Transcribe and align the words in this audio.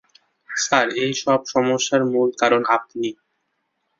Sir, 0.49 0.87
এই 1.03 1.13
সব 1.23 1.39
সমস্যার 1.53 2.01
মূল 2.11 2.29
কারণ 2.41 2.61
আপনি। 2.75 3.09